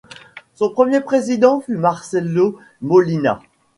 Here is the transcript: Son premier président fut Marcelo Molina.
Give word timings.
Son 0.55 0.69
premier 0.71 1.01
président 1.01 1.59
fut 1.59 1.77
Marcelo 1.77 2.57
Molina. 2.81 3.39